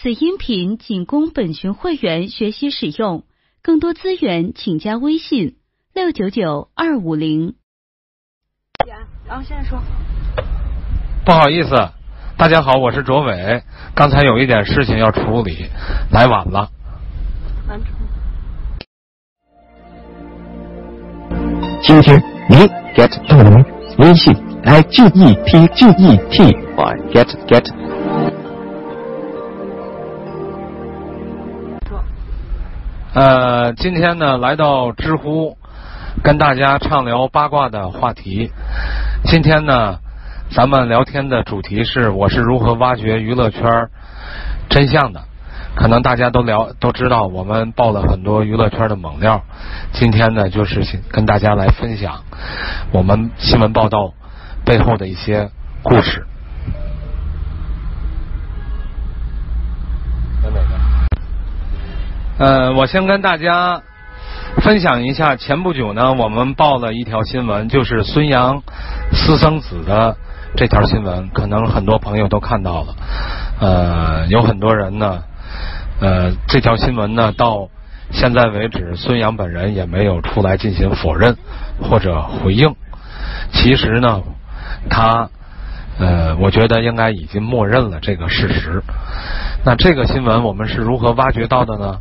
[0.00, 3.24] 此音频仅供本群会员学习使用，
[3.62, 5.56] 更多资源请加微信
[5.92, 7.56] 六九九二五零。
[9.26, 9.82] 然后现在说，
[11.24, 11.70] 不好意思，
[12.36, 15.66] 大家好，我是卓伟，刚才有一点事情要处理，
[16.12, 16.70] 来晚了。
[17.68, 17.92] 完成。
[21.82, 22.54] 今天你
[22.94, 23.64] get 到了吗？
[23.98, 27.97] 微信 i g e t g e t y get get。
[33.18, 35.58] 呃，今天呢，来到知乎，
[36.22, 38.52] 跟大家畅聊八卦的话题。
[39.24, 39.98] 今天呢，
[40.52, 43.88] 咱们聊天的主题是我是如何挖掘娱乐圈
[44.68, 45.22] 真相的。
[45.74, 49.42] 可能大家都了都知道，我们爆了很多娱乐圈的猛料。
[49.90, 52.22] 今天呢，就是跟大家来分享
[52.92, 54.12] 我们新闻报道
[54.64, 55.50] 背后的一些
[55.82, 56.24] 故事。
[62.38, 63.82] 呃，我先跟大家
[64.62, 68.62] 分享一下，前不久呢，我们报了一条新闻，就是孙杨
[69.10, 70.16] 私生子的
[70.56, 72.94] 这条新闻，可能很多朋友都看到了。
[73.60, 75.20] 呃，有很多人呢，
[76.00, 77.68] 呃，这条新闻呢，到
[78.12, 81.36] 现在为止，孙杨本人也没有出来进行否认
[81.82, 82.72] 或者回应。
[83.50, 84.22] 其实呢，
[84.88, 85.28] 他
[85.98, 88.80] 呃，我觉得应该已经默认了这个事实。
[89.64, 91.98] 那这个新闻我们是如何挖掘到的呢？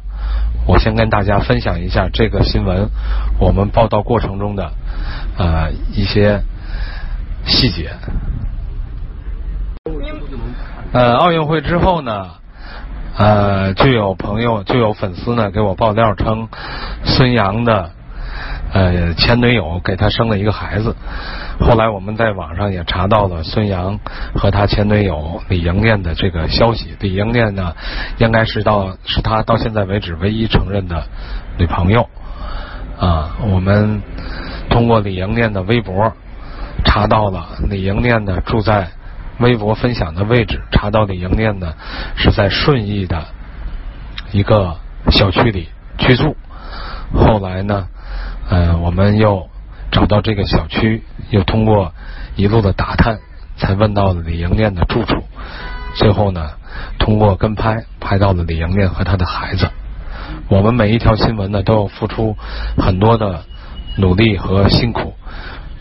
[0.65, 2.89] 我先跟大家分享一下这个新闻
[3.39, 4.71] 我们报道过程中的
[5.37, 6.41] 呃一些
[7.45, 7.91] 细节。
[10.91, 12.31] 呃，奥运会之后呢，
[13.17, 16.47] 呃，就有朋友就有粉丝呢给我爆料称，
[17.03, 17.91] 孙杨的
[18.77, 20.95] 呃前女友给他生了一个孩子。
[21.59, 23.99] 后来我们在网上也查到了孙杨
[24.35, 26.95] 和他前女友李莹念的这个消息。
[26.99, 27.73] 李莹念呢，
[28.19, 31.03] 应该是到是他到现在为止唯一承认的
[31.57, 32.07] 女朋友。
[32.99, 34.01] 啊，我们
[34.69, 36.13] 通过李莹念的微博
[36.85, 38.89] 查到了李莹念呢住在
[39.39, 41.73] 微博分享的位置，查到李莹念呢
[42.15, 43.25] 是在顺义的
[44.31, 44.75] 一个
[45.09, 46.35] 小区里居住。
[47.13, 47.87] 后来呢，
[48.49, 49.49] 呃，我们又
[49.91, 51.93] 找到这个小区，又通过
[52.35, 53.19] 一路的打探，
[53.57, 55.23] 才问到了李莹念的住处。
[55.95, 56.51] 最后呢，
[56.99, 59.69] 通过跟拍拍到了李莹念和她的孩子。
[60.49, 62.37] 我们每一条新闻呢，都要付出
[62.77, 63.43] 很多的
[63.97, 65.13] 努力和辛苦。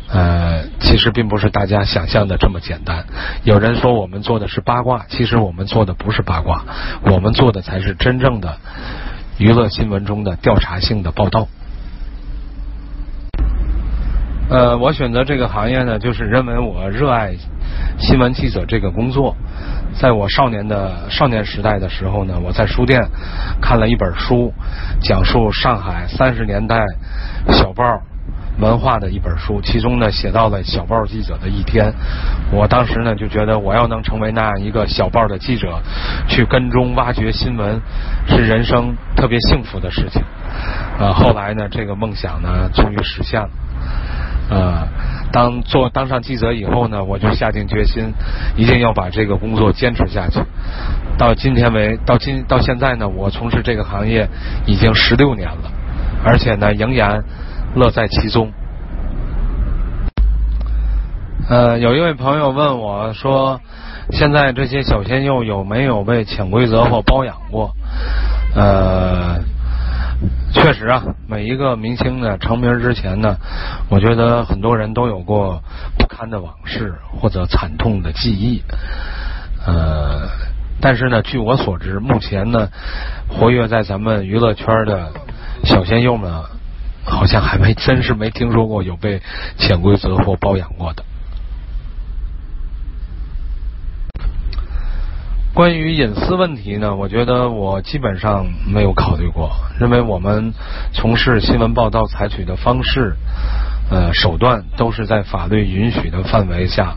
[0.08, 3.04] 呃，其实并不是大家想象的这么简单。
[3.42, 6.64] 有人说我们做的是八卦，其实我们做的不是八卦，
[7.02, 8.56] 我们做的才是真正的
[9.36, 11.48] 娱乐新闻中的调查性的报道。
[14.48, 17.34] 呃，我选择这个行业呢，就是认为我热爱
[17.98, 19.34] 新闻记者这个工作。
[19.98, 23.02] 在我少年的少年时代的时候呢，我在书店
[23.60, 24.52] 看了一本书，
[25.00, 26.84] 讲述上海三十年代
[27.48, 27.82] 小报
[28.60, 31.92] 文化的一本书，其中呢写到了小报记者的一天。
[32.52, 35.80] 我当时呢就觉得，我要能成为那样一个小报的记者，
[36.28, 37.80] 去跟踪挖掘新闻，
[38.28, 40.22] 是人生特别幸福的事情。
[41.00, 43.50] 呃，后来呢，这个梦想呢终于实现了。
[44.48, 44.86] 呃，
[45.32, 48.12] 当做当上记者以后呢，我就下定决心，
[48.56, 50.38] 一定要把这个工作坚持下去。
[51.18, 54.28] 到今天为到今到现在呢，我从事这个行业
[54.66, 55.72] 已经十六年了，
[56.24, 57.24] 而且呢，仍然
[57.74, 58.52] 乐在其中。
[61.48, 63.60] 呃，有一位朋友问我说，
[64.10, 67.72] 现在这些小鲜肉有没有被潜规则或包养过？
[68.54, 69.40] 呃。
[70.52, 73.36] 确实啊，每一个明星呢成名之前呢，
[73.90, 75.62] 我觉得很多人都有过
[75.98, 78.62] 不堪的往事或者惨痛的记忆。
[79.66, 80.28] 呃，
[80.80, 82.68] 但是呢，据我所知，目前呢，
[83.28, 85.12] 活跃在咱们娱乐圈的
[85.64, 86.32] 小鲜肉们，
[87.04, 89.20] 好像还没真是没听说过有被
[89.58, 91.04] 潜规则或包养过的。
[95.56, 99.50] 关于隐私问题呢，我觉得我基本上没有考虑过，
[99.80, 100.52] 认为我们
[100.92, 103.16] 从事新闻报道采取的方式、
[103.90, 106.94] 呃手段都是在法律允许的范围下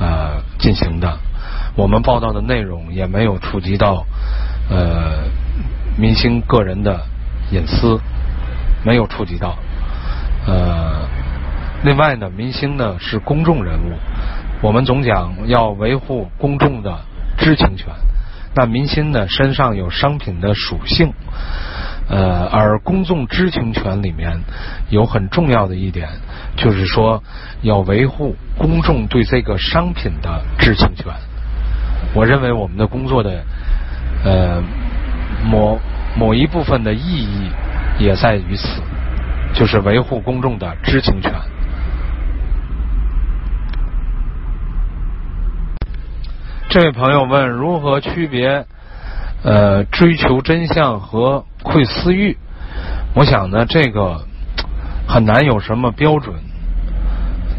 [0.00, 1.16] 呃进行的。
[1.76, 4.04] 我们报道的内容也没有触及到
[4.68, 5.20] 呃
[5.96, 7.00] 明星个人的
[7.52, 8.00] 隐私，
[8.84, 9.56] 没有触及到。
[10.48, 11.06] 呃，
[11.84, 13.92] 另外呢，明星呢是公众人物，
[14.60, 16.98] 我们总讲要维护公众的。
[17.42, 17.88] 知情权，
[18.54, 21.12] 那明星呢身上有商品的属性，
[22.08, 24.40] 呃，而公众知情权里面
[24.90, 26.08] 有很重要的一点，
[26.56, 27.22] 就是说
[27.62, 31.06] 要维护公众对这个商品的知情权。
[32.14, 33.42] 我认为我们的工作的
[34.24, 34.62] 呃，
[35.44, 35.80] 某
[36.16, 37.50] 某一部分的意义
[37.98, 38.80] 也在于此，
[39.54, 41.32] 就是维护公众的知情权。
[46.72, 48.64] 这位朋友问：如何区别
[49.44, 52.38] 呃追求真相和窥私欲？
[53.12, 54.24] 我想呢，这个
[55.06, 56.34] 很难有什么标准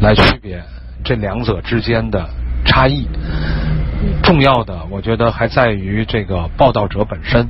[0.00, 0.60] 来区别
[1.04, 2.28] 这两者之间的
[2.66, 3.08] 差异。
[4.24, 7.46] 重要的，我觉得还在于这个报道者本身，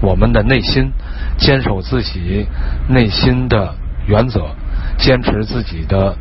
[0.00, 0.90] 我们的内心
[1.36, 2.46] 坚守自己
[2.88, 3.74] 内心的
[4.06, 4.46] 原则，
[4.96, 6.16] 坚持自己的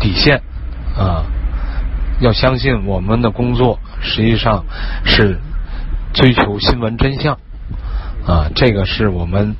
[0.00, 0.40] 底线
[0.96, 1.26] 啊。
[2.22, 4.64] 要相信我们的工作实际上
[5.04, 5.40] 是
[6.14, 7.34] 追求新闻真相
[8.24, 9.56] 啊，这个是我们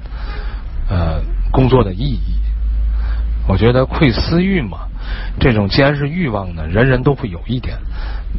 [0.88, 1.20] 呃
[1.50, 2.38] 工作的意义。
[3.48, 4.86] 我觉得窥私欲嘛，
[5.40, 7.76] 这种既然是欲望呢，人人都会有一点，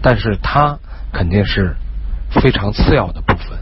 [0.02, 0.80] 但是它
[1.12, 1.76] 肯定是
[2.30, 3.58] 非常次要的部分，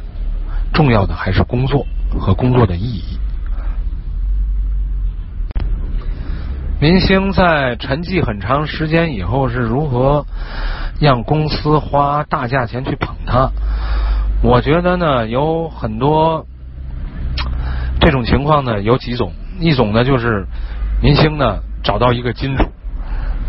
[0.71, 1.87] 重要的还是工作
[2.19, 3.17] 和工作的意义。
[6.81, 10.25] 明星在沉寂很长时间以后是如何
[10.99, 13.51] 让公司花大价钱去捧他？
[14.41, 16.47] 我觉得呢，有很多
[17.99, 19.31] 这种情况呢，有几种。
[19.59, 20.47] 一种呢，就是
[21.03, 22.63] 明星呢找到一个金主，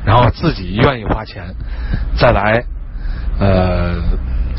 [0.05, 1.55] 然后自己愿意花钱
[2.15, 2.63] 再来
[3.41, 3.95] 呃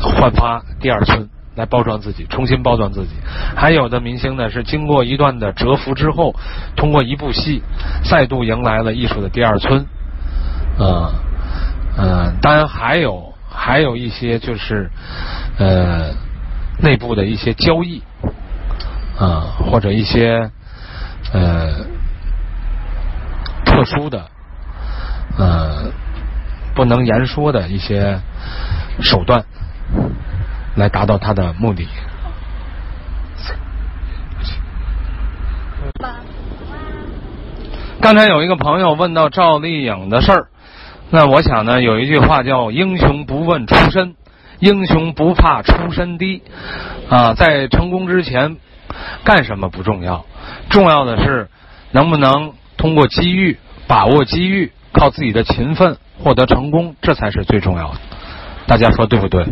[0.00, 1.28] 焕发第二春。
[1.56, 3.10] 来包装自己，重新包装自己。
[3.56, 6.34] 还有的明星呢，是经过一段的蛰伏之后，
[6.76, 7.62] 通过一部戏，
[8.04, 9.86] 再度迎来了艺术的第二春。
[10.78, 11.12] 嗯
[11.96, 14.90] 嗯，当然还有还有一些就是
[15.58, 16.12] 呃
[16.82, 18.02] 内部的一些交易
[19.16, 20.50] 啊，或者一些
[21.32, 21.84] 呃
[23.64, 24.26] 特殊的
[25.38, 25.92] 呃
[26.74, 28.18] 不能言说的一些
[29.00, 29.44] 手段。
[30.74, 31.86] 来达到他的目的。
[38.00, 40.48] 刚才有一个朋友问到赵丽颖的事儿，
[41.10, 44.14] 那我想呢，有一句话叫“英雄不问出身，
[44.58, 46.42] 英雄不怕出身低”。
[47.08, 48.56] 啊，在成功之前，
[49.24, 50.26] 干什么不重要，
[50.68, 51.48] 重要的是
[51.92, 58.00] 能不能通过机遇，把握机遇，靠自己的勤奋获得成功，这才是最重要的。
[58.66, 59.46] 大家说对不对？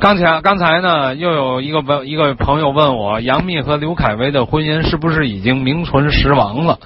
[0.00, 6.78] 刚才刚才呢，又有一个朋一个朋友问我，杨幂和刘恺威的婚姻是不是已经名存实亡了？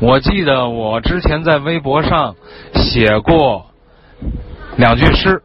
[0.00, 2.34] 我记得我之前在微博上
[2.72, 3.66] 写过
[4.76, 5.42] 两句诗，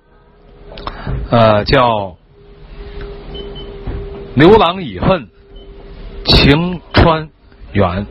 [1.30, 2.16] 呃，叫
[4.34, 5.28] “刘郎已恨
[6.24, 7.28] 晴川
[7.74, 8.06] 远，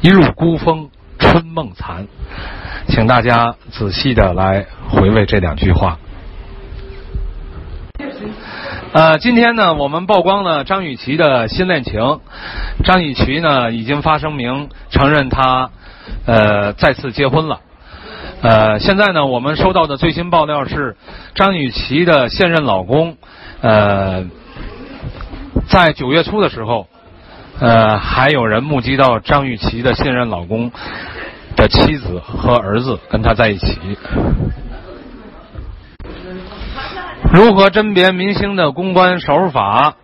[0.00, 0.90] 一入孤峰
[1.20, 2.08] 春梦残”，
[2.90, 5.96] 请大家仔细的来回味这两句话。
[8.92, 12.18] 呃，今天呢，我们曝光了张雨绮的新恋情。
[12.82, 15.70] 张雨绮呢，已经发声明承认她
[16.26, 17.60] 呃再次结婚了。
[18.42, 20.96] 呃，现在呢，我们收到的最新爆料是，
[21.36, 23.16] 张雨绮的现任老公
[23.60, 24.24] 呃，
[25.68, 26.88] 在九月初的时候，
[27.60, 30.72] 呃，还有人目击到张雨绮的现任老公
[31.54, 33.78] 的妻子和儿子跟他在一起。
[37.32, 39.94] 如何甄别明星的公关手法？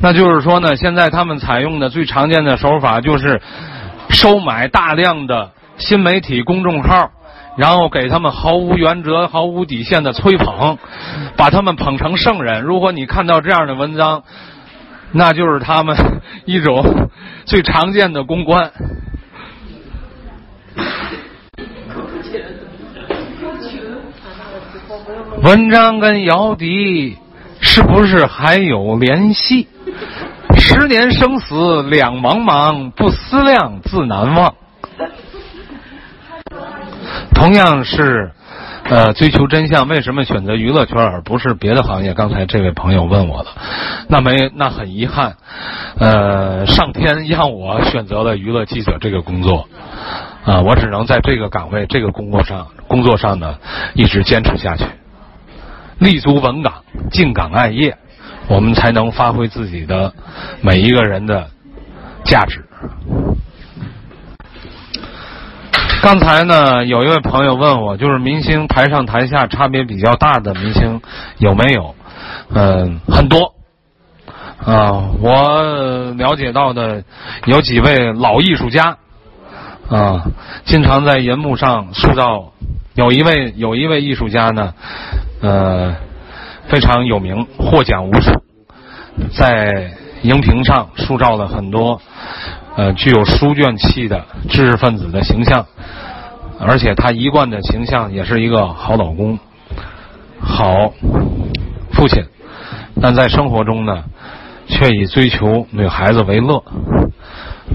[0.00, 3.40] 那就是说呢，现在他们采用的最常见的手法就是
[4.10, 7.10] 收买大量的新媒体公众号，
[7.56, 10.78] 然后给他们毫无原则、毫无底线的吹捧，
[11.36, 12.62] 把他们捧成圣人。
[12.62, 14.22] 如果你看到这样的文章，
[15.10, 15.96] 那就是他们
[16.44, 17.08] 一种
[17.44, 18.70] 最常见的公关。
[25.42, 27.18] 文章跟姚笛
[27.60, 29.66] 是不是还有联系？
[30.56, 34.54] 十年生死两茫茫，不思量，自难忘。
[37.34, 38.30] 同样是
[38.84, 42.14] 呃追求真相，为什么选择娱乐圈而不是别的行业？
[42.14, 43.50] 刚才这位朋友问我的，
[44.08, 45.34] 那没那很遗憾，
[45.98, 49.66] 呃，上天让我选择了娱乐记者这个工作
[50.44, 53.56] 啊，我只能在这个岗位、这个工作上工作上呢
[53.94, 54.84] 一直坚持下去。
[56.02, 56.72] 立足文岗，
[57.10, 57.96] 敬岗爱业，
[58.48, 60.12] 我们才能发挥自己的
[60.60, 61.48] 每一个人的
[62.24, 62.64] 价值。
[66.02, 71.00] 刚才呢，有一位朋友问我，就是明星台上台下差别比较大的明星
[71.38, 71.94] 有没有？
[72.52, 73.54] 嗯，很多。
[74.64, 77.02] 啊，我了解到的
[77.46, 78.96] 有几位老艺术家，
[79.88, 80.24] 啊，
[80.64, 82.52] 经常在银幕上塑造
[82.94, 84.74] 有一位有一位艺术家呢，
[85.42, 85.94] 呃，
[86.68, 88.30] 非常有名，获奖无数，
[89.36, 89.90] 在
[90.22, 92.00] 荧屏上塑造了很多
[92.76, 95.66] 呃具有书卷气的知识分子的形象，
[96.60, 99.36] 而且他一贯的形象也是一个好老公、
[100.40, 100.92] 好
[101.90, 102.24] 父亲，
[103.00, 104.04] 但在生活中呢，
[104.68, 106.62] 却以追求女孩子为乐，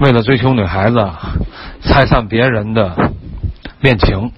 [0.00, 1.06] 为了追求女孩子，
[1.82, 3.12] 拆散别人的
[3.82, 4.32] 恋情。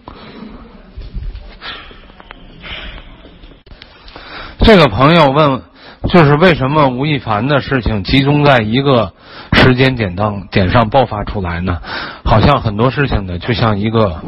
[4.73, 5.63] 这个朋友问，
[6.11, 9.13] 就是为什么吴亦凡的事情集中在一个
[9.53, 11.83] 时间点当点上爆发出来呢？
[12.25, 14.23] 好像很多事情呢，就像一个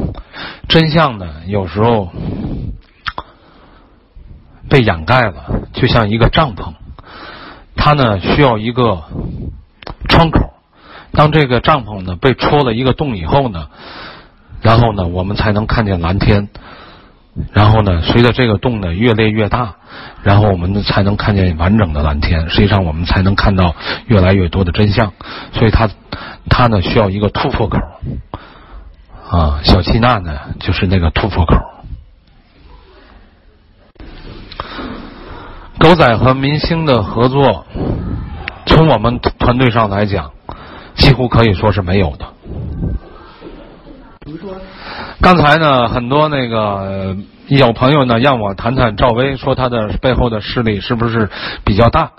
[0.67, 2.11] 真相呢，有时候
[4.67, 6.73] 被掩盖了，就像一个帐篷，
[7.77, 9.01] 它呢需要一个
[10.09, 10.55] 窗口。
[11.13, 13.69] 当这个帐篷呢被戳了一个洞以后呢，
[14.61, 16.49] 然后呢我们才能看见蓝天。
[17.51, 19.75] 然后呢，随着这个洞呢越裂越大，
[20.21, 22.49] 然后我们才能看见完整的蓝天。
[22.49, 23.75] 实际上，我们才能看到
[24.05, 25.11] 越来越多的真相。
[25.53, 25.89] 所以，它
[26.49, 27.79] 它呢需要一个突破口
[29.29, 29.61] 啊。
[29.63, 31.55] 小气娜呢就是那个突破口。
[35.79, 37.65] 狗仔和明星的合作，
[38.67, 40.31] 从我们团队上来讲，
[40.93, 42.25] 几乎可以说是没有的。
[44.25, 44.55] 比如说
[45.23, 47.15] 刚才呢，很多那个
[47.47, 51.29] 有朋友呢让我谈谈赵薇，说她的背后的势力是不是
[51.63, 52.11] 比较大？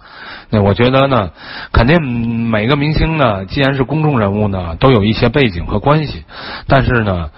[0.48, 1.28] 那我觉得呢，
[1.70, 2.00] 肯定
[2.48, 6.24] 每个明星呢，既然是公众人物呢，都有一些背景和关系，
[6.66, 7.28] 但是呢，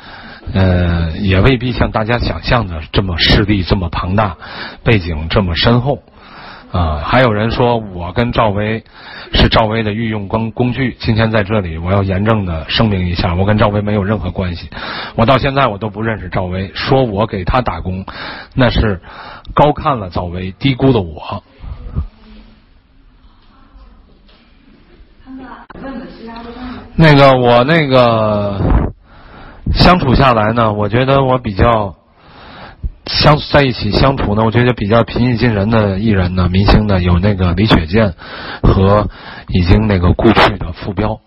[0.54, 4.36] 呃，也未必像大家想象的这么势力这么庞大，
[4.84, 5.98] 背景这么深厚。
[6.76, 8.84] 啊，还有人说我跟赵薇
[9.32, 10.94] 是赵薇的御用工工具。
[11.00, 14.68] 今天在这里，我要严正的声明一下，我跟赵薇没有任何关系。
[15.14, 18.04] 我到现在我都不认识赵薇，说我给她打工，
[18.54, 19.00] 那是
[19.54, 21.42] 高看了赵薇，低估了我。
[26.94, 28.60] 那个我那个
[29.72, 31.96] 相处下来呢，我觉得我比较。
[33.06, 38.14] 相在一起相处呢，我觉得比较平易近人的艺人呢，明星呢有那个李雪健
[38.62, 39.08] 和
[39.48, 41.20] 已经那个故去的傅彪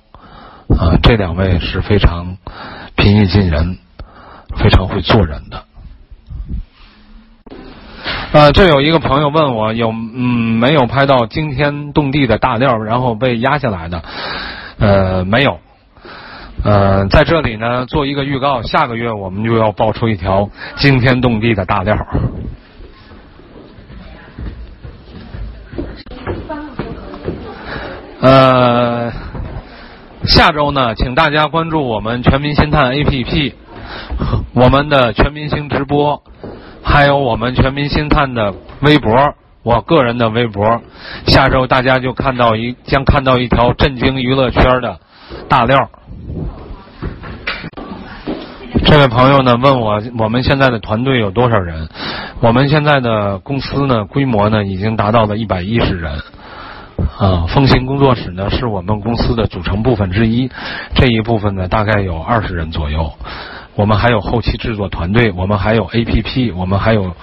[0.68, 2.38] 啊，这两位是非常
[2.96, 3.78] 平易近人、
[4.58, 5.64] 非常会做人的。
[8.32, 14.04] 呃，这有一个朋友问我有嗯没有拍到惊天动地的大料，然后被压下来的？
[14.78, 15.60] 呃，没有。
[16.64, 21.98] 呃，在这里呢，做一个预告，下个月我们就要爆出一条惊天动地的大料。
[28.20, 29.10] 呃，
[30.26, 33.54] 下周呢，请大家关注我们全民星探 APP，
[34.54, 36.22] 我们的全明星直播，
[36.84, 39.16] 还有我们全民星探的微博，
[39.64, 40.82] 我个人的微博。
[41.26, 45.00] 下周大家就看到一将看到一条震惊娱乐圈的
[45.48, 45.90] 大料。
[48.90, 51.88] 这位朋友呢问我，我们现在的团队有多少人？
[52.40, 56.20] 我们现在的公司呢规模呢已经达到了一百一十人。
[57.20, 60.50] 啊，风行工作室呢是我们公司的组成部分之一，
[60.96, 63.14] 这一部分呢大概有二十人左右。
[63.76, 67.14] 我们还有后期制作团队，我们还有 APP，我们还有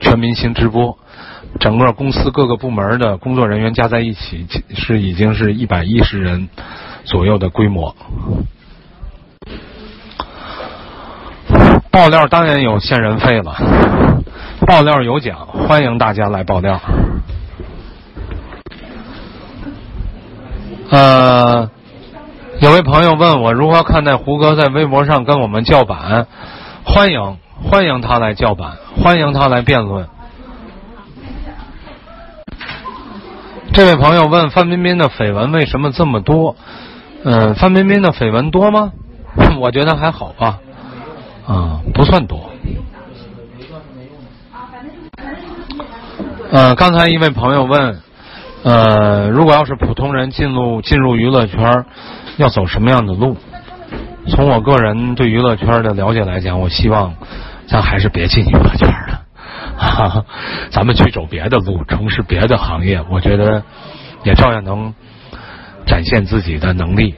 [0.00, 0.98] 全明星直播。
[1.58, 6.50] 整个公司各个部门的工作人员加在一起是已经是一百一十人
[7.04, 7.96] 左右的规模。
[11.90, 13.56] 爆料当然有限人费了，
[14.66, 16.80] 爆料有奖，欢迎大家来爆料。
[20.90, 21.68] 呃，
[22.60, 26.28] 有位朋友问我如何看待胡歌在微博上跟我们叫板，
[26.84, 30.08] 欢迎欢迎他来叫板，欢迎他来辩论。
[33.72, 36.54] 这位朋友问范冰冰的绯闻为什么这么多？
[37.24, 38.92] 嗯，范冰冰的绯闻多吗？
[39.58, 40.58] 我觉得还好吧。
[41.50, 42.48] 啊，不算多。
[46.52, 48.00] 呃，刚才一位朋友问，
[48.62, 51.84] 呃，如果要是普通人进入进入娱乐圈，
[52.36, 53.36] 要走什么样的路？
[54.28, 57.16] 从我个人对娱乐圈的了解来讲，我希望
[57.66, 59.22] 咱还是别进娱乐圈了，
[59.76, 60.24] 哈哈，
[60.70, 63.64] 咱们去走别的路，从事别的行业，我觉得
[64.22, 64.94] 也照样能
[65.84, 67.16] 展现自己的能力，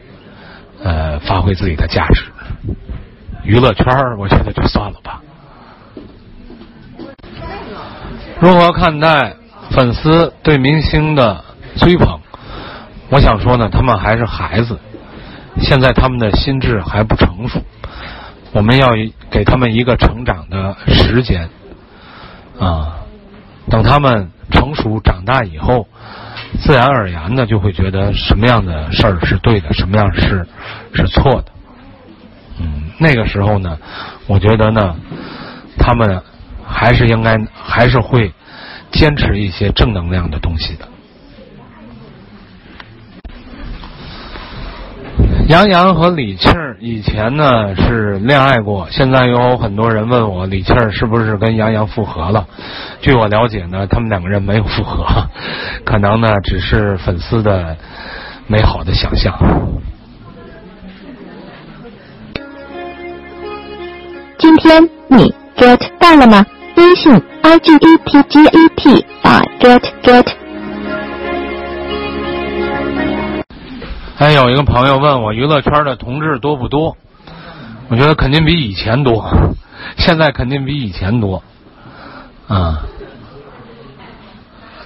[0.82, 2.24] 呃，发挥自己的价值。
[3.44, 3.86] 娱乐圈
[4.18, 5.20] 我觉得就算了吧。
[8.40, 9.34] 如何看待
[9.70, 11.44] 粉丝对明星的
[11.76, 12.20] 追捧？
[13.08, 14.78] 我想说呢，他们还是孩子，
[15.60, 17.60] 现在他们的心智还不成熟。
[18.52, 18.88] 我们要
[19.30, 21.48] 给他们一个成长的时间
[22.58, 22.96] 啊，
[23.68, 25.86] 等他们成熟长大以后，
[26.58, 30.46] 自然而然的就会觉得什么样的事儿是对的，什么样是
[30.94, 31.51] 是错的。
[32.60, 33.78] 嗯，那个时候呢，
[34.26, 34.94] 我觉得呢，
[35.78, 36.22] 他们
[36.66, 38.32] 还是应该还是会
[38.90, 40.88] 坚持一些正能量的东西的。
[45.48, 52.46] 杨洋和李沁以前呢是恋爱过，现在有很多人问我李沁是不是跟杨洋复合了。
[53.00, 55.04] 据我了解呢，他们两个人没有复合，
[55.84, 57.76] 可能呢只是粉丝的
[58.46, 59.36] 美好的想象。
[64.42, 66.44] 今天你 get 到了吗？
[66.76, 70.26] 微信 i g e t g e t 啊 get get。
[74.16, 76.96] 还有一个朋友问我娱乐圈的同志多不多？
[77.88, 79.32] 我觉得肯定比以前多，
[79.96, 81.40] 现在肯定比以前多，
[82.48, 82.82] 啊。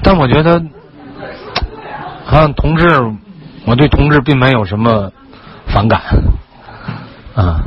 [0.02, 0.62] 但我觉得，
[2.26, 2.86] 好像同志，
[3.64, 5.10] 我对同志并没有什么
[5.66, 6.02] 反感，
[7.34, 7.64] 啊。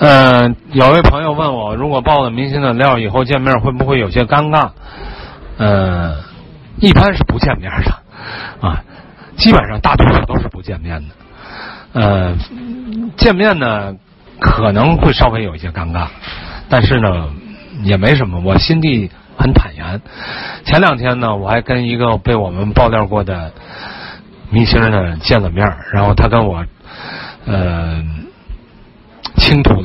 [0.00, 4.70] 嗯，有位朋友问我，如果爆了明星的料，以后见面会不会有些尴尬？
[5.58, 6.16] 嗯，
[6.78, 8.84] 一般是不见面的，啊，
[9.36, 11.14] 基本上大多数都是不见面的。
[11.94, 12.36] 呃，
[13.16, 13.94] 见面呢
[14.38, 16.06] 可能会稍微有一些尴尬，
[16.68, 17.28] 但是呢
[17.82, 20.00] 也没什么，我心地很坦然。
[20.64, 23.52] 前两天呢，我还跟一个被我们爆料过的
[24.50, 26.64] 明星呢见了面，然后他跟我，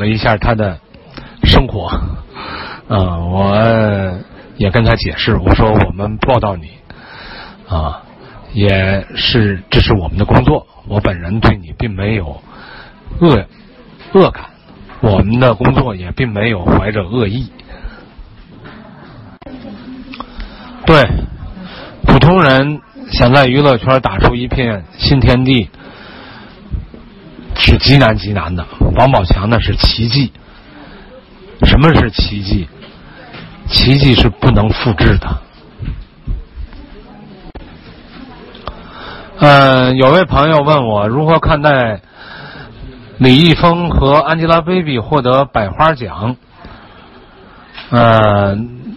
[0.05, 0.79] 一下他的
[1.43, 1.91] 生活，
[2.87, 4.19] 嗯，我
[4.57, 6.69] 也跟他解释，我说我们报道你，
[7.67, 8.03] 啊，
[8.53, 12.41] 也是这是我们的工作，我本人对你并没有
[13.19, 13.45] 恶
[14.13, 14.45] 恶感，
[15.01, 17.51] 我们的工作也并没有怀着恶意。
[20.85, 21.07] 对，
[22.05, 25.69] 普通人想在娱乐圈打出一片新天地。
[27.77, 30.31] 极难极难的，王宝强那是奇迹。
[31.63, 32.67] 什么是奇迹？
[33.67, 35.37] 奇迹是不能复制的。
[39.39, 42.01] 嗯，有位朋友问我如何看待
[43.17, 46.35] 李易峰和 Angelababy 获得百花奖。
[47.91, 48.95] 嗯，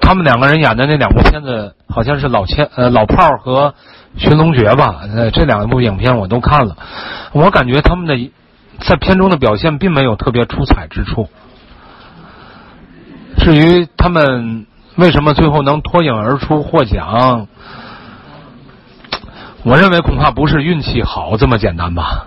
[0.00, 3.74] 他们两个人演的那两部片子，好像是老千呃老炮儿和。
[4.20, 6.76] 寻龙诀吧，呃，这两部影片我都看了，
[7.32, 8.30] 我感觉他们的
[8.78, 11.30] 在片中的表现并没有特别出彩之处。
[13.38, 17.48] 至于他们为什么最后能脱颖而出获奖，
[19.62, 22.26] 我认为恐怕不是运气好这么简单吧。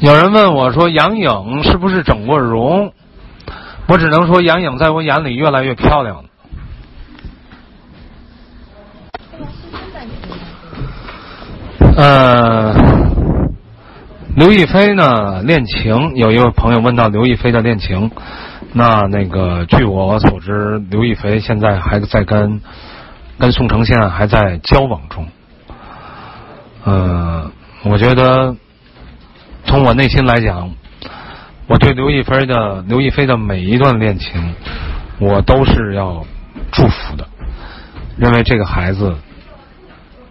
[0.00, 2.94] 有人问我说杨颖是不是整过容？
[3.88, 6.24] 我只能说杨颖在我眼里越来越漂亮了。
[11.94, 12.74] 呃，
[14.34, 15.42] 刘亦菲呢？
[15.42, 18.10] 恋情有一位朋友问到刘亦菲的恋情，
[18.72, 22.62] 那那个据我所知，刘亦菲现在还在跟
[23.38, 25.28] 跟宋承宪还在交往中。
[26.84, 27.50] 呃，
[27.84, 28.56] 我觉得
[29.66, 30.70] 从我内心来讲，
[31.66, 34.54] 我对刘亦菲的刘亦菲的每一段恋情，
[35.18, 36.24] 我都是要
[36.72, 37.28] 祝福的，
[38.16, 39.14] 认为这个孩子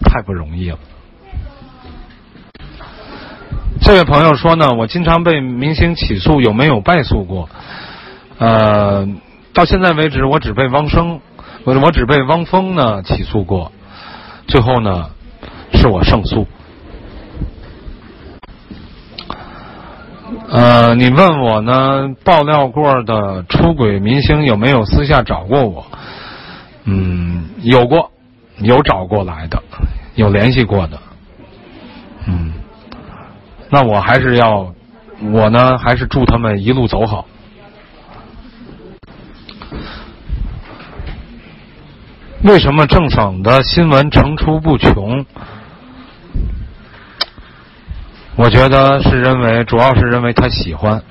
[0.04, 0.80] 太不容易了。
[3.82, 7.50] 这位朋友说呢，我经常被明星起诉，有没有败诉过？
[8.38, 9.08] 呃，
[9.54, 11.20] 到现在为止，我只被汪生，
[11.64, 13.72] 我我只被汪峰呢起诉过，
[14.48, 15.10] 最后呢
[15.74, 16.48] 是我胜诉。
[20.48, 25.86] 呃，你问我呢，爆料过的出轨明星有没有私下找过我？
[26.84, 28.12] 嗯，有过，
[28.60, 29.62] 有找过来的，
[30.16, 31.00] 有联系过的，
[32.28, 32.54] 嗯。
[33.74, 34.74] 那我还是要，
[35.32, 37.26] 我呢还是祝他们一路走好。
[42.44, 45.26] 为什么郑爽的新闻层出不穷？
[48.36, 51.02] 我觉得是认为，主要是认为他喜欢。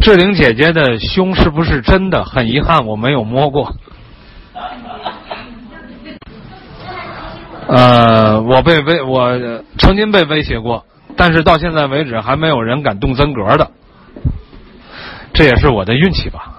[0.00, 2.24] 志玲姐姐的胸是不是真的？
[2.24, 3.76] 很遗憾，我没有摸过。
[7.70, 9.38] 呃，我被威，我
[9.78, 10.84] 曾经被威胁过，
[11.16, 13.70] 但是到现在为止还没有人敢动真格的，
[15.32, 16.52] 这也是我的运气吧。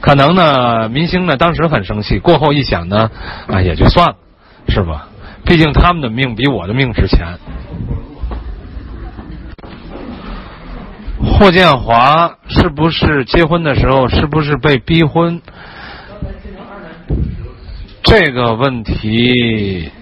[0.00, 3.10] 可能呢，明星呢当时很生气，过后一想呢，
[3.46, 4.16] 啊也就算了，
[4.68, 5.06] 是吧？
[5.44, 7.38] 毕竟他们的命比我的命值钱。
[11.22, 15.40] 霍建华是不是结婚的时候是不是被逼婚？
[18.08, 19.92] 这个问题，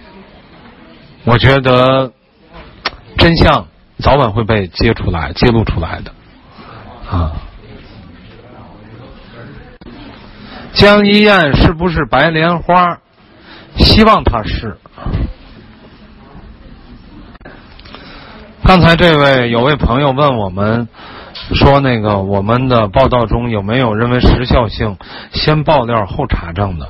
[1.24, 2.12] 我觉得
[3.18, 3.66] 真相
[3.98, 6.12] 早晚会被揭出来、揭露出来的
[7.10, 7.32] 啊。
[10.72, 13.00] 江一燕是不是白莲花？
[13.76, 14.78] 希望她是。
[18.62, 20.86] 刚才这位有位朋友问我们
[21.54, 24.96] 说，那个我们的报道中有没有认为时效性
[25.32, 26.88] 先爆料后查证的？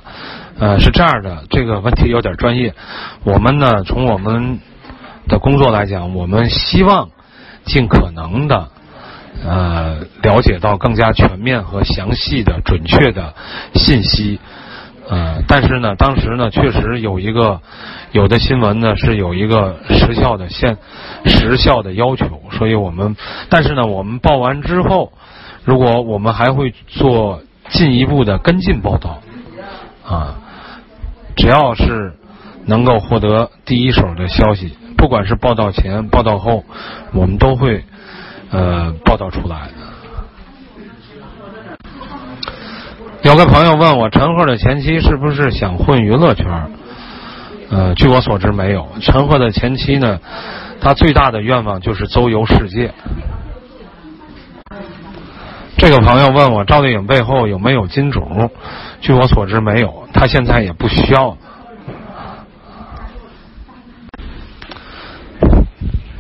[0.59, 2.75] 呃，是这样的，这个问题有点专业。
[3.25, 4.59] 我们呢，从我们
[5.29, 7.11] 的工作来讲，我们希望
[7.65, 8.69] 尽可能的
[9.45, 13.35] 呃了解到更加全面和详细的、准确的
[13.75, 14.41] 信息。
[15.09, 17.61] 呃，但是呢，当时呢，确实有一个
[18.13, 20.79] 有的新闻呢是有一个时效的限
[21.27, 23.15] 时效的要求，所以我们，
[23.49, 25.13] 但是呢，我们报完之后，
[25.65, 29.21] 如果我们还会做进一步的跟进报道，
[30.05, 30.35] 啊，
[31.37, 32.15] 只要是
[32.65, 36.65] 能够获得第一手的消息，不管是报道前、报道后，
[37.13, 37.85] 我们都会
[38.51, 39.69] 呃报道出来。
[43.23, 46.47] 有个朋友问我，陈赫的前妻是不是想混娱乐圈？
[47.71, 48.89] 呃，据我所知没有。
[49.01, 50.21] 陈赫的前妻呢，
[50.81, 52.95] 他最大的愿望就是周游世界。
[55.89, 58.51] 这个朋友问我，赵丽颖背后有没有金主？
[59.01, 61.39] 据我所知没有，他现在也不需要。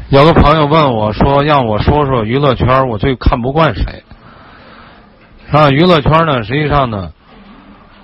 [0.09, 4.05] 有个朋友问我说，让我说说娱乐圈我最看不惯谁？
[5.51, 7.11] 啊，娱乐圈呢，实际上呢，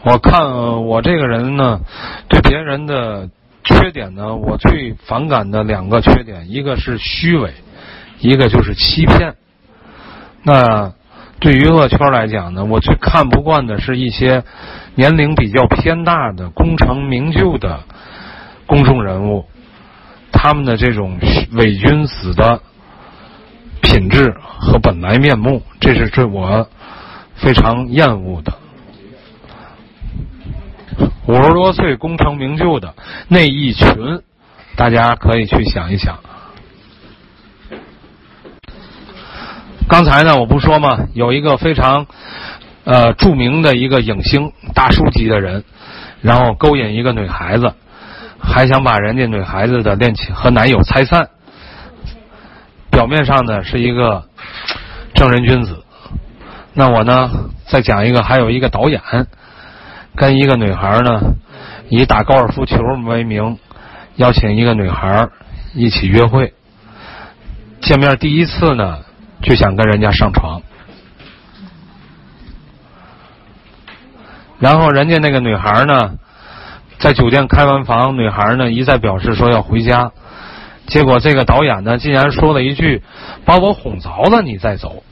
[0.02, 1.78] 我看我这个人呢，
[2.26, 3.28] 对别人的
[3.62, 7.54] 缺点呢，我最反感的两个缺点，一个是虚伪，
[8.18, 9.36] 一个就是欺骗。
[10.42, 10.92] 那
[11.42, 14.44] 对娱乐圈来讲呢，我最看不惯的是一些
[14.94, 17.80] 年龄比较偏大的、功成名就的
[18.64, 19.44] 公众人物，
[20.30, 21.18] 他们的这种
[21.50, 22.60] 伪君子的
[23.80, 26.68] 品质和本来面目，这是这我。
[27.34, 28.52] 非常厌恶的，
[31.26, 32.94] 五十多岁功成名就的
[33.26, 33.88] 那一群，
[34.76, 36.20] 大家可以去想一想。
[39.88, 41.06] 刚才呢，我不说吗？
[41.12, 42.06] 有一个非常
[42.84, 45.64] 呃著名的一个影星大叔级的人，
[46.20, 47.74] 然后勾引一个女孩子，
[48.40, 51.28] 还想把人家女孩子的恋情和男友拆散。
[52.90, 54.24] 表面上呢是一个
[55.14, 55.82] 正人君子。
[56.74, 57.30] 那我呢，
[57.66, 59.00] 再讲一个，还有一个导演，
[60.16, 61.20] 跟一个女孩呢，
[61.88, 63.58] 以打高尔夫球为名，
[64.16, 65.28] 邀请一个女孩
[65.74, 66.54] 一起约会。
[67.80, 69.00] 见面第一次呢，
[69.42, 70.62] 就想跟人家上床，
[74.58, 76.14] 然后人家那个女孩呢，
[76.98, 80.12] 在酒店开完房，女孩呢一再表示说要回家，
[80.86, 83.02] 结果这个导演呢，竟然说了一句
[83.44, 85.02] ：“把我哄着了，你再走。”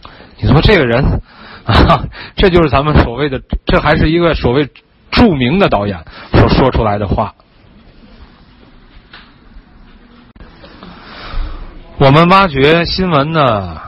[0.41, 1.21] 你说这个人。
[1.63, 4.69] 啊，这就是咱们所谓的，这还是一个所谓
[5.11, 7.35] 著名的导演所说出来的话。
[11.99, 13.79] 我们挖掘新闻呢，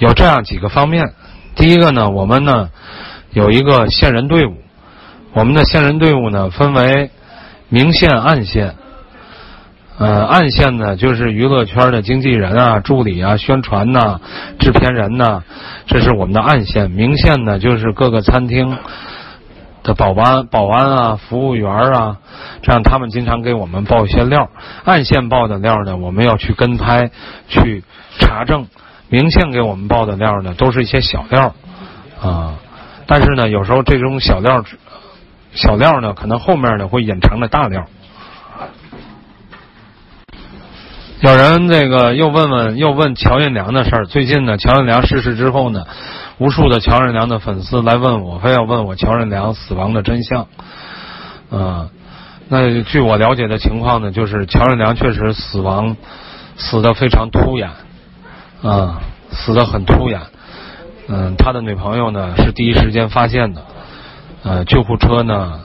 [0.00, 1.12] 有这样几个方面。
[1.54, 2.70] 第一个呢，我们呢
[3.32, 4.56] 有一个线人队伍，
[5.34, 7.10] 我们的线人队伍呢分为
[7.68, 8.74] 明线、暗线。
[9.98, 14.18] 呃，暗线呢，就是娱乐圈的经纪人啊、助理啊、宣传呐、
[14.58, 15.42] 制片人呐，
[15.86, 16.90] 这是我们的暗线。
[16.90, 18.78] 明线呢，就是各个餐厅
[19.82, 22.16] 的保安、保安啊、服务员啊，
[22.62, 24.48] 这样他们经常给我们报一些料。
[24.86, 27.10] 暗线报的料呢，我们要去跟拍、
[27.48, 27.84] 去
[28.18, 28.66] 查证。
[29.10, 31.54] 明线给我们报的料呢，都是一些小料
[32.22, 32.54] 啊。
[33.06, 34.64] 但是呢，有时候这种小料、
[35.52, 37.84] 小料呢，可能后面呢会隐藏着大料。
[41.20, 44.06] 有人这个又问问又问乔任梁的事儿。
[44.06, 45.84] 最近呢，乔任梁逝世之后呢，
[46.38, 50.46] 无数的乔任梁的粉丝来问我，非要问我乔任梁死亡的真相。
[51.50, 51.90] 嗯，
[52.48, 55.96] 那据我了解的情况呢，就是乔任梁确实死亡
[56.56, 57.72] 死的非常突然，
[58.62, 60.22] 啊，死的很突然。
[61.08, 63.62] 嗯，他的女朋友呢是第一时间发现的，
[64.42, 65.60] 呃，救护车呢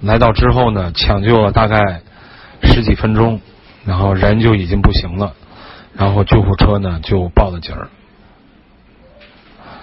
[0.00, 2.02] 来到之后呢，抢救了大概
[2.62, 3.40] 十几分钟。
[3.84, 5.32] 然后人就已经不行了，
[5.96, 7.88] 然后救护车呢就报了警儿。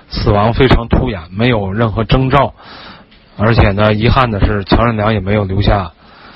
[0.09, 2.53] 死亡非常突然，没有任何征兆，
[3.37, 5.91] 而且呢，遗憾的是，乔任梁也没有留下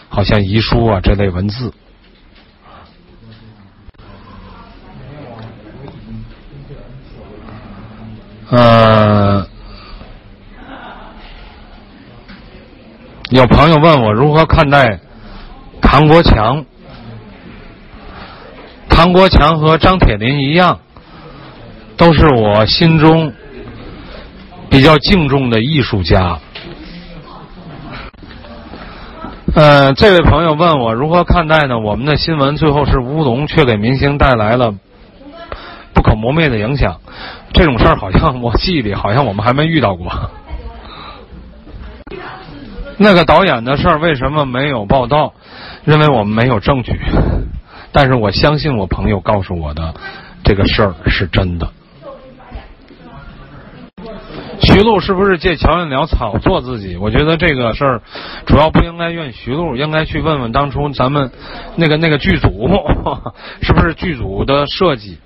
[0.09, 1.73] 好像遗书啊这类文字。
[8.49, 9.47] 呃，
[13.29, 14.99] 有朋友问我如何看待
[15.81, 16.65] 唐国强。
[18.89, 20.79] 唐国强和张铁林一样，
[21.97, 23.33] 都是我心中
[24.69, 26.37] 比较敬重的艺术家。
[29.55, 31.79] 呃，这位朋友问我如何看待呢？
[31.79, 34.75] 我们的新闻最后是乌龙，却给明星带来了
[35.93, 36.99] 不可磨灭的影响。
[37.53, 40.11] 这种事儿好像我记忆里好像我们还没遇到过。
[42.97, 45.33] 那个导演的事儿为什么没有报道？
[45.83, 46.99] 认为我们没有证据。
[47.91, 49.93] 但是我相信我朋友告诉我的
[50.43, 51.69] 这个事儿是真的。
[54.61, 56.95] 徐璐是不是借乔任梁炒作自己？
[56.95, 58.01] 我觉得这个事儿
[58.45, 61.31] 主要不应该怨徐璐，应该去问问当初咱们
[61.75, 62.69] 那个那个剧组
[63.61, 65.17] 是不是剧组的设计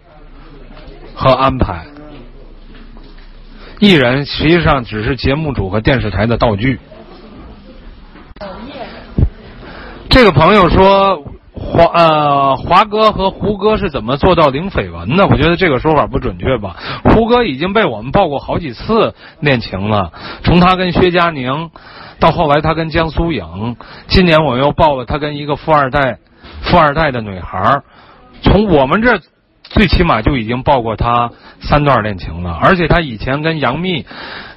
[1.18, 1.86] 和安排。
[3.80, 6.80] 艺人实际上只是节目组和电视台的道具。
[10.10, 11.24] 这个朋友说。
[11.60, 15.26] 华呃，华哥和胡歌是怎么做到零绯闻的？
[15.26, 16.76] 我觉得这个说法不准确吧。
[17.04, 21.72] 胡歌已经被我们爆过好几次恋情了，从他跟薛佳凝，
[22.20, 23.76] 到后来他跟江苏影，
[24.08, 26.20] 今年我又报了他跟一个富二代，
[26.62, 27.82] 富二代的女孩
[28.44, 29.20] 从我们这
[29.70, 34.06] 最起码就已经报过他三段恋情了，而且他以前跟杨幂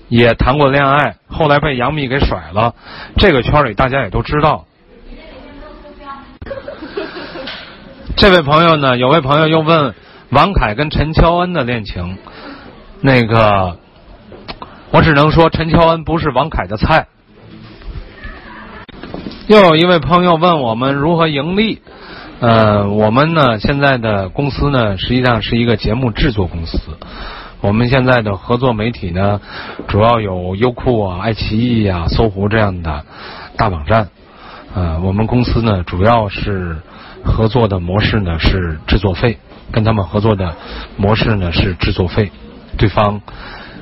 [0.08, 2.74] 也谈过恋爱，后来被杨幂给甩了，
[3.16, 4.66] 这个圈里大家也都知道。
[8.16, 8.96] 这位朋友呢？
[8.98, 9.94] 有位朋友又问
[10.30, 12.18] 王凯跟陈乔恩的恋情，
[13.00, 13.78] 那个
[14.90, 17.06] 我只能说陈乔恩不是王凯的菜。
[19.46, 21.82] 又有一位朋友问我们如何盈利，
[22.40, 26.78] 呃，我们呢现在的公司呢实际上是一个节目制作公司，
[27.60, 29.40] 我们现在的合作媒体呢
[29.86, 33.04] 主要有优酷啊、爱奇艺啊、搜狐这样的
[33.56, 34.08] 大网站，
[34.74, 36.78] 呃，我们公司呢主要是。
[37.22, 39.36] 合作的模式呢是制作费，
[39.70, 40.56] 跟他们合作的
[40.96, 42.32] 模式呢是制作费，
[42.78, 43.20] 对方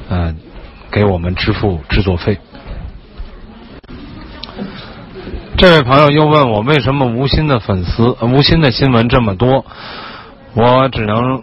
[0.08, 0.34] 呃
[0.90, 2.36] 给我们支付制作费。
[5.58, 9.66] 这位朋友又问我为什么无心的粉丝、无心的新闻这么多？
[10.54, 11.42] 我只能，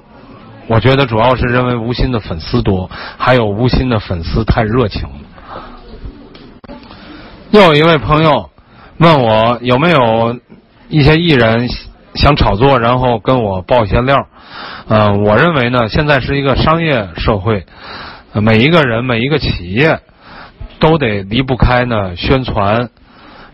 [0.68, 5.04] 我觉得主要是认为无心的粉丝多，还有无心的粉丝太热情。
[7.52, 8.50] 又有一位朋友
[9.00, 10.40] 问我有没有。
[10.88, 11.68] 一些艺人
[12.14, 14.28] 想炒作，然后跟我爆一些料。
[14.88, 17.66] 嗯，我认为呢，现在是一个商业社会，
[18.34, 20.00] 每一个人、每一个企业
[20.80, 22.92] 都得离不开呢宣传，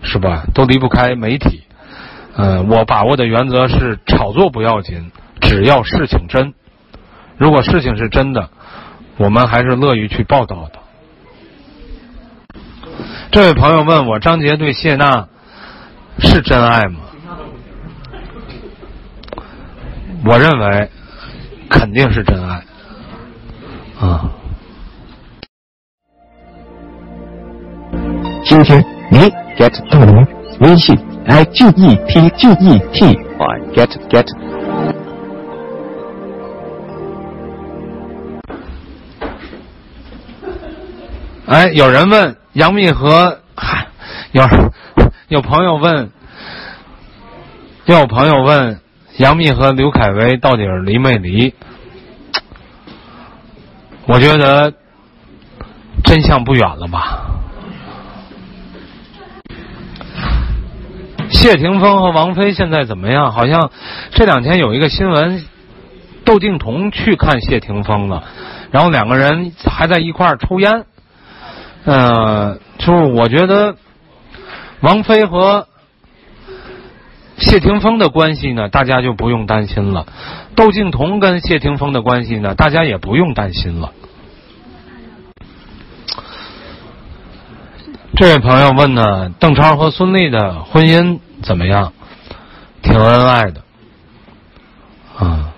[0.03, 0.45] 是吧？
[0.53, 1.63] 都离不开媒体。
[2.35, 5.11] 嗯，我把握的原则是炒作不要紧，
[5.41, 6.53] 只要事情真。
[7.37, 8.49] 如果事情是真的，
[9.17, 10.79] 我们还是乐于去报道的。
[13.31, 15.27] 这位朋友问我，张杰对谢娜
[16.19, 16.99] 是真爱吗？
[20.23, 20.89] 我认为
[21.69, 22.63] 肯定是真爱
[23.99, 24.29] 啊！
[28.43, 30.27] 今天你 get 到了吗？
[30.61, 30.97] 微信
[31.27, 33.15] i g e t g e t y
[33.75, 34.25] get get。
[41.45, 43.85] 哎，有人问杨幂和嗨，
[44.31, 44.43] 有
[45.27, 46.09] 有朋友问，
[47.85, 48.79] 又有朋友问。
[49.17, 51.53] 杨幂和刘恺威到底离没离？
[54.07, 54.73] 我觉得
[56.03, 57.40] 真相不远了吧。
[61.41, 63.31] 谢霆锋和王菲现在怎么样？
[63.31, 63.71] 好像
[64.11, 65.43] 这两天有一个新闻，
[66.23, 68.25] 窦靖童去看谢霆锋了，
[68.69, 70.85] 然后两个人还在一块儿抽烟。
[71.85, 73.75] 嗯，就是我觉得
[74.81, 75.67] 王菲和。
[77.37, 80.05] 谢霆锋的关系呢，大家就不用担心了；
[80.55, 83.91] 窦靖童跟谢霆锋的关系呢，大家也不用担心了。
[88.15, 91.93] 这位朋友问呢，邓超和孙俪的婚姻怎么样？
[92.81, 93.61] 挺恩爱的，
[95.15, 95.53] 啊，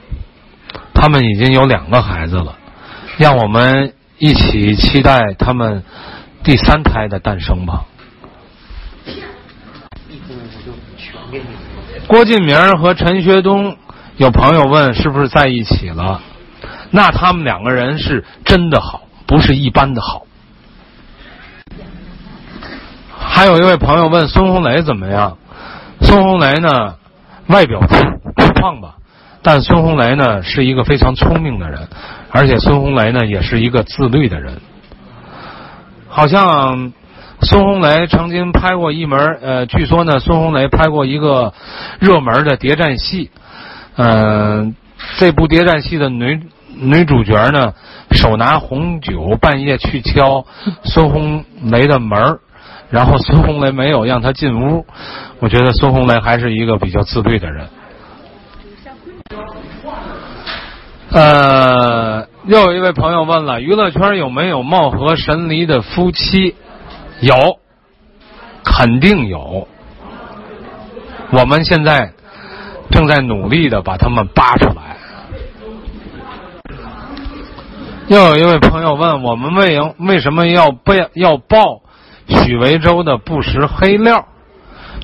[0.93, 2.58] 他们已经有两个孩子了，
[3.17, 5.84] 让我们一起期待他们
[6.43, 7.86] 第三胎的诞生吧。
[12.08, 13.78] 郭敬明和陈学冬，
[14.17, 16.19] 有朋友问是不是在一起了？
[16.91, 20.28] 那他们两个人是真的好，不是一般的好。
[23.17, 25.38] 还有一位朋友问孙红雷怎么样？
[26.13, 26.93] 孙红雷呢，
[27.47, 28.97] 外表粗粗犷吧，
[29.41, 31.88] 但孙红雷呢是一个非常聪明的人，
[32.30, 34.62] 而且孙红雷呢也是一个自律的人。
[36.08, 36.93] 好像
[37.41, 41.52] 孙红雷曾经拍过一门，呃，据说呢，孙红雷拍过一个
[41.99, 43.32] 热门的谍战戏，
[43.95, 44.76] 嗯、
[45.17, 46.39] 这部谍战戏的女
[46.76, 47.73] 女主角呢，
[48.12, 50.45] 手拿红酒，半夜去敲
[50.84, 52.39] 孙红雷的门儿
[52.93, 54.86] 然后孙红雷没有让他进屋。
[55.39, 57.67] 我觉得孙红雷还是一个比较自律的人。
[61.10, 66.56] 呃，又有一位朋友问了，娱乐圈有没有貌合神离的夫妻？
[67.19, 67.36] 有，
[68.63, 69.67] 肯定有。
[71.32, 72.13] 我们现在
[72.91, 74.97] 正在努力的把他们扒出来。
[78.08, 81.82] 又有一位朋友问我们为为什么要被要报
[82.28, 84.28] 许维洲的不实黑料？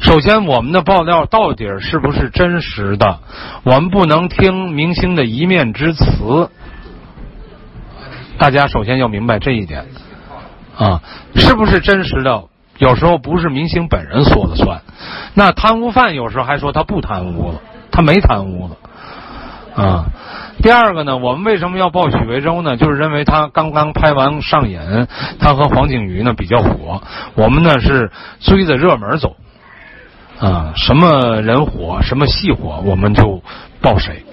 [0.02, 3.20] 首先，我们的爆料到底是不是真实的？
[3.64, 6.50] 我们不能听明星的一面之词。
[8.38, 9.86] 大家首先要明白这一点
[10.78, 11.02] 啊，
[11.36, 12.44] 是不是真实的？
[12.78, 14.82] 有时候不是明星本人说了算。
[15.34, 17.60] 那贪污犯有时候还说他不贪污了，
[17.92, 20.06] 他没贪污了啊。
[20.62, 22.76] 第二个呢，我们为什么要报许维洲呢？
[22.76, 24.80] 就是认为他刚刚拍完《上瘾》，
[25.40, 27.02] 他和黄景瑜呢比较火，
[27.36, 29.38] 我们呢是追着热门走。
[30.40, 33.42] 啊，什么人火，什么戏火，我们就
[33.82, 34.24] 报谁。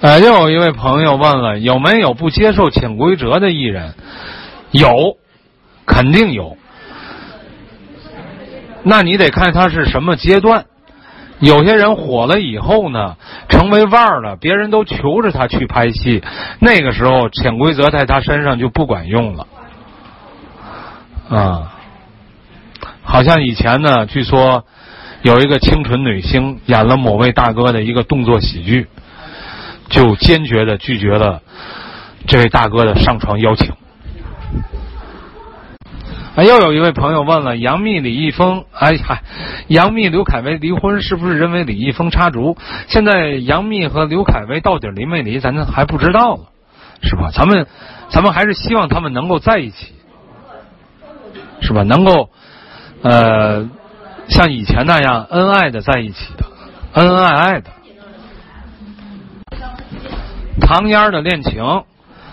[0.00, 3.94] 哎，又有一位朋友问了，有没有不接受潜规则的艺人？
[4.70, 5.18] 有，
[5.84, 6.56] 肯定有。
[8.82, 10.64] 那你得看他是什么阶段。
[11.40, 13.16] 有些人火了以后呢，
[13.48, 16.22] 成为腕儿了，别人都求着他去拍戏，
[16.60, 19.46] 那个时候潜规则在他身上就不管用了。
[21.30, 21.72] 啊。
[23.02, 24.64] 好像以前呢，据说
[25.22, 28.86] 有一个清纯女星演了某位大哥的一个动作喜剧，
[29.88, 31.40] 就坚决的拒绝了
[32.28, 33.72] 这位大哥的上床邀请。
[36.36, 39.22] 啊，又有一位朋友问了：杨幂、李易峰，哎嗨，
[39.68, 42.56] 杨幂、刘恺威离婚是不是因为李易峰插足？
[42.86, 46.40] 现在杨幂和刘恺威到底离没离，咱还不知道了，
[47.02, 47.30] 是吧？
[47.32, 47.66] 咱们
[48.08, 49.92] 咱们还是希望他们能够在一起，
[51.60, 51.82] 是吧？
[51.82, 52.30] 能够。
[53.02, 53.66] 呃，
[54.28, 56.44] 像以前那样恩爱的在一起的，
[56.92, 57.70] 恩恩爱爱的。
[60.60, 61.64] 唐嫣的恋情，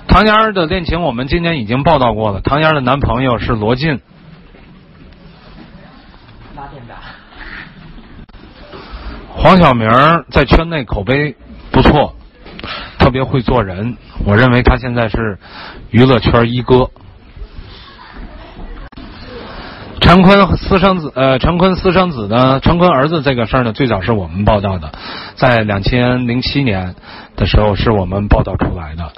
[0.07, 2.41] 唐嫣的恋情我们今年已经报道过了。
[2.41, 3.99] 唐嫣的男朋友是罗晋。
[9.29, 9.89] 黄晓明
[10.31, 11.35] 在圈内口碑
[11.71, 12.15] 不错，
[12.97, 13.95] 特别会做人。
[14.25, 15.37] 我认为他现在是
[15.91, 16.89] 娱乐圈一哥。
[20.01, 22.59] 陈坤私生子，呃，陈坤私生子呢？
[22.61, 24.91] 陈坤儿子这个事儿呢，最早是我们报道的，
[25.35, 26.95] 在两千零七年
[27.35, 29.11] 的时候是我们报道出来的。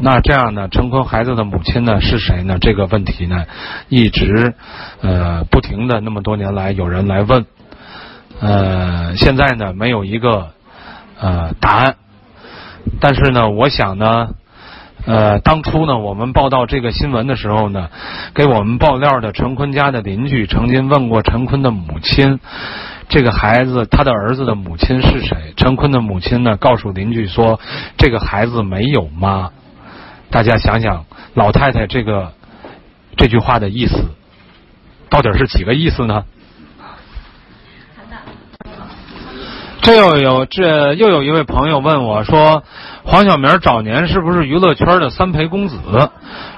[0.00, 2.58] 那这样呢，陈坤孩子的母亲呢是谁呢？
[2.60, 3.44] 这个问题呢，
[3.88, 4.54] 一直
[5.00, 7.46] 呃不停的那么多年来有人来问，
[8.40, 10.50] 呃，现在呢没有一个
[11.20, 11.96] 呃答案，
[13.00, 14.28] 但是呢，我想呢。
[15.06, 17.90] 呃，当初呢，我们报道这个新闻的时候呢，
[18.32, 22.40] 给我们爆料的陈坤家的邻居曾经问过陈坤的母亲，
[23.10, 25.52] 这个孩子他的儿子的母亲是谁？
[25.58, 27.60] 陈坤的母亲呢，告诉邻居说，
[27.98, 29.50] 这个孩子没有妈。
[30.34, 32.32] 大家想想，老太太这个
[33.16, 33.94] 这句话的意思，
[35.08, 36.24] 到底是几个意思呢？
[39.84, 42.62] 这又有这又有一位朋友问我说。
[43.06, 45.76] 黄晓明早年是不是娱乐圈的三陪公子？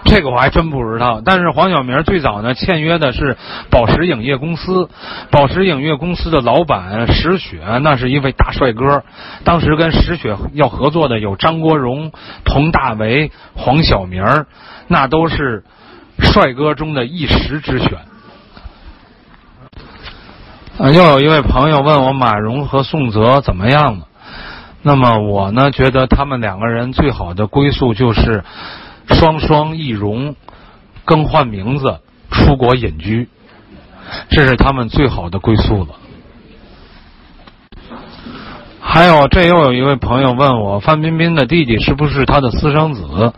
[0.04, 1.20] 这个我还真不知道。
[1.24, 3.36] 但是黄晓明最早呢，签约的是
[3.68, 4.88] 宝石影业公司，
[5.32, 9.02] 宝石影业公司的老板石雪，那是一位大帅哥。
[9.42, 12.12] 当时跟石雪要合作的有张国荣、
[12.44, 14.22] 佟大为、黄晓明，
[14.86, 15.64] 那都是
[16.20, 17.98] 帅哥中的一时之选。
[20.78, 24.06] 啊又有一位朋友问我马蓉和宋泽怎么样了？
[24.82, 28.44] 那么我呢，觉得他们两个人最好的归宿就是
[29.08, 30.36] 双双易容，
[31.06, 32.00] 更换名字，
[32.30, 33.28] 出国隐居，
[34.28, 35.88] 这是他们最好的归宿了。
[38.78, 43.32] 还有，这又有一位朋友问我，范冰冰的弟弟是不是他的私生子？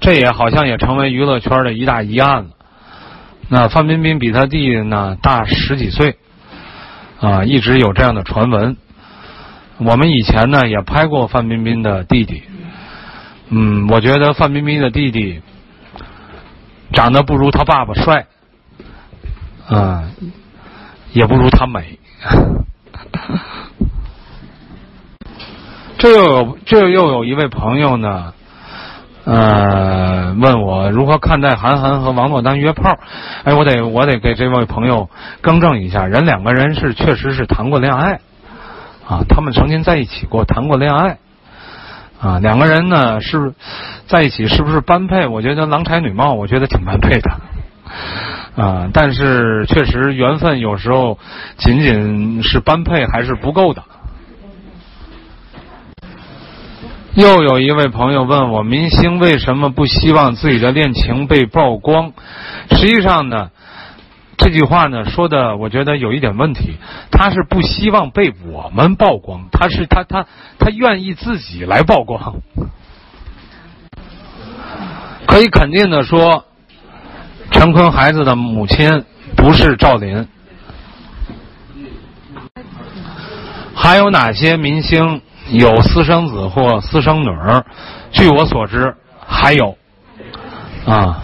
[0.00, 2.50] 这也好像也成为娱乐圈的一大疑案了。
[3.48, 6.16] 那范冰冰比他弟弟呢大十几岁，
[7.20, 8.76] 啊，一直有这样的传闻。
[9.78, 12.42] 我们以前呢也拍过范冰冰的弟弟，
[13.48, 15.40] 嗯，我觉得范冰冰的弟弟
[16.92, 18.26] 长得不如他爸爸帅，
[19.66, 20.04] 啊、
[21.12, 21.98] 也不如他美。
[25.98, 28.34] 这又有这又有一位朋友呢，
[29.24, 32.98] 呃，问我如何看待韩寒和王珞丹约炮？
[33.44, 35.08] 哎，我得我得给这位朋友
[35.40, 38.20] 更正一下，人两个人是确实是谈过恋爱，
[39.08, 41.16] 啊，他们曾经在一起过，谈过恋爱，
[42.20, 43.54] 啊，两个人呢是
[44.06, 45.26] 在一起是不是般配？
[45.26, 47.30] 我觉得郎才女貌，我觉得挺般配的。
[48.56, 51.18] 啊，但是确实缘分有时候
[51.56, 53.82] 仅仅是般配还是不够的。
[57.14, 62.12] 又有一位朋友问我，明星为什么不希望自己的恋情被曝光？
[62.72, 63.50] 实际上呢，
[64.36, 66.76] 这句话呢说的，我觉得有一点问题。
[67.12, 70.26] 他是不希望被我们曝光，他是他他
[70.58, 72.34] 他愿意自己来曝光。
[75.28, 76.44] 可以肯定的说，
[77.52, 79.04] 陈坤孩子的母亲
[79.36, 80.26] 不是赵琳。
[83.72, 85.22] 还有哪些明星
[85.54, 87.64] 有私生子或私生女儿？
[88.10, 88.94] 据我所知，
[89.24, 89.76] 还有
[90.84, 91.22] 啊，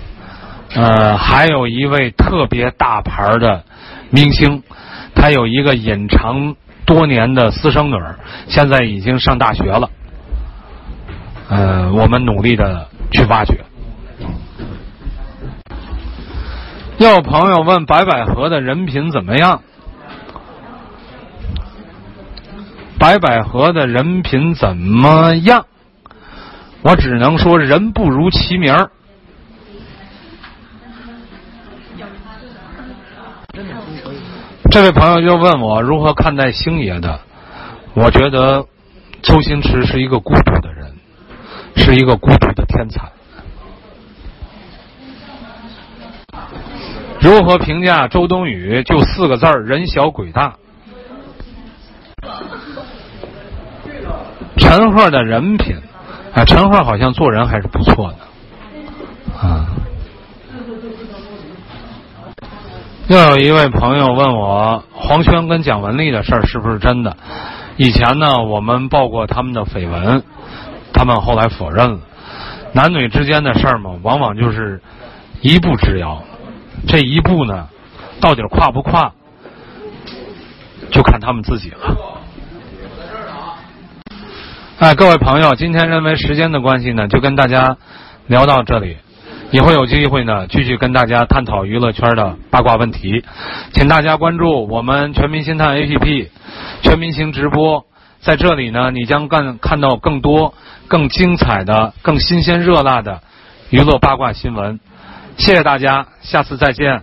[0.74, 3.64] 呃，还有一位特别大牌的
[4.10, 4.62] 明星，
[5.14, 6.54] 他有一个隐藏
[6.86, 9.90] 多年的私生女儿，现在已经上大学了。
[11.48, 13.58] 呃，我们努力的去挖掘。
[16.98, 19.62] 又有朋友问白百合的人品怎么样？
[23.00, 25.64] 白百合的人品怎么样？
[26.82, 28.90] 我只能说人不如其名儿。
[34.70, 37.20] 这位朋友又问我如何看待星爷的，
[37.94, 38.66] 我觉得
[39.22, 40.92] 周星驰是一个孤独的人，
[41.76, 43.10] 是一个孤独的天才。
[47.18, 48.82] 如何评价周冬雨？
[48.82, 50.56] 就四个字儿：人小鬼大。
[54.70, 55.76] 陈赫的人品，
[56.32, 58.18] 啊，陈赫好像做人还是不错的，
[59.36, 59.66] 啊。
[63.08, 67.16] 又有一位朋友问我，黄轩跟蒋雯丽的事儿是不是真的？
[67.78, 70.22] 以前呢，我们报过他们的绯闻，
[70.92, 71.98] 他们后来否认了。
[72.72, 74.80] 男女之间的事儿嘛，往往就是
[75.40, 76.22] 一步之遥，
[76.86, 77.66] 这一步呢，
[78.20, 79.14] 到底跨不跨，
[80.92, 81.96] 就看他们自己了。
[84.80, 87.76] 哎，各位朋友，今天认为时间的关系呢，就跟大家
[88.28, 88.96] 聊到这里。
[89.50, 93.22] 以后有机会呢，继续跟大家探讨娱乐圈的八卦问题，
[93.74, 96.28] 请大家关注我们全民星探 APP，
[96.80, 97.84] 全明星直播。
[98.22, 100.54] 在这里呢，你将看看到更多、
[100.88, 103.20] 更精彩的、更新鲜热辣的
[103.68, 104.80] 娱乐八卦新闻。
[105.36, 107.02] 谢谢大家，下次再见。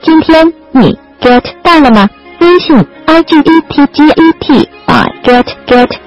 [0.00, 2.08] 今天你 get 到了吗？
[2.39, 6.04] 微信 i g e t g e t 啊 get get